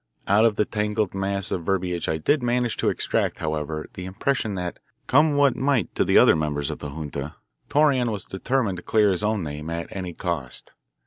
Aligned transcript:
Out 0.25 0.45
of 0.45 0.55
the 0.55 0.65
tangled 0.65 1.13
mass 1.13 1.51
of 1.51 1.63
verbiage 1.63 2.09
I 2.09 2.17
did 2.17 2.41
manage 2.41 2.75
to 2.77 2.89
extract, 2.89 3.37
however, 3.37 3.85
the 3.93 4.05
impression 4.05 4.55
that, 4.55 4.79
come 5.05 5.35
what 5.35 5.55
might 5.55 5.93
to 5.93 6.03
the 6.03 6.17
other 6.17 6.35
members 6.35 6.71
of 6.71 6.79
the 6.79 6.89
junta, 6.89 7.35
Torreon 7.69 8.09
was 8.11 8.25
determined 8.25 8.77
to 8.77 8.83
clear 8.83 9.11
his 9.11 9.23
own 9.23 9.43
name 9.43 9.69
at 9.69 9.89
any 9.95 10.13
cost. 10.13 10.71